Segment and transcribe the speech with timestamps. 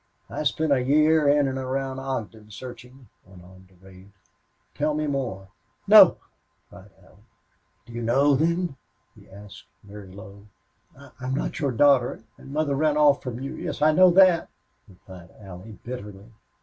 [0.31, 4.09] "I spent a year in and around Ogden, searching," went on Durade.
[4.73, 5.49] "Tell me more."
[5.87, 6.17] "No!"
[6.71, 7.21] cried Allie.
[7.85, 8.77] "Do you know, then?"
[9.13, 10.47] he asked, very low.
[11.19, 13.53] "I'm not your daughter and mother ran off from you.
[13.53, 14.49] Yes, I know that,"
[14.89, 16.33] replied Allie, bitterly.